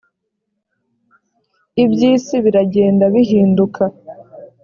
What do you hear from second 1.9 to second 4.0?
isi biragenda bihinduka